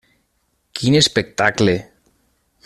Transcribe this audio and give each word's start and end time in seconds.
Quin 0.79 0.97
espectacle! 1.01 1.77